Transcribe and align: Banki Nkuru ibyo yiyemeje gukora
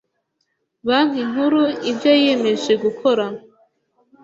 Banki 0.87 1.21
Nkuru 1.29 1.61
ibyo 1.91 2.11
yiyemeje 2.21 2.73
gukora 2.83 3.25